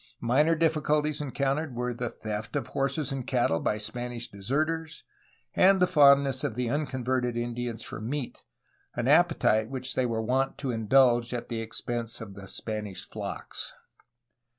Minor 0.19 0.55
difficulties 0.55 1.21
encountered 1.21 1.75
were 1.75 1.93
the 1.93 2.09
theft 2.09 2.55
of 2.55 2.65
horses 2.65 3.11
and 3.11 3.27
cattle 3.27 3.59
by 3.59 3.77
Spanish 3.77 4.27
deserters 4.27 5.03
and 5.55 5.79
the 5.79 5.85
fondness 5.85 6.43
of 6.43 6.55
the 6.55 6.71
unconverted 6.71 7.37
Indians 7.37 7.83
for 7.83 8.01
meat, 8.01 8.41
an 8.95 9.07
appetite 9.07 9.69
which 9.69 9.93
they 9.93 10.07
were 10.07 10.23
wont 10.23 10.57
to 10.57 10.71
indulge 10.71 11.35
at 11.35 11.49
the 11.49 11.61
expense 11.61 12.19
of 12.19 12.33
the 12.33 12.47
Spanish 12.47 13.07
flocks. 13.07 13.73